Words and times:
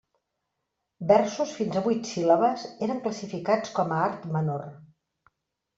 Versos 1.11 1.51
fins 1.59 1.77
a 1.77 1.83
vuit 1.89 2.09
síl·labes 2.13 2.65
eren 2.89 3.03
classificats 3.07 3.79
com 3.79 3.95
a 3.99 4.05
art 4.09 4.29
menor. 4.39 4.67